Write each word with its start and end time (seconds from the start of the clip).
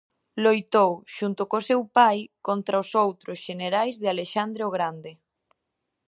Loitou 0.43 0.91
xunto 1.15 1.41
co 1.51 1.59
seu 1.69 1.81
pai 1.97 2.17
contra 2.47 2.81
os 2.83 2.89
outros 3.05 3.37
xenerais 3.45 3.95
de 4.01 4.07
Alexandre 4.13 4.61
o 4.69 4.73
Grande. 4.77 5.11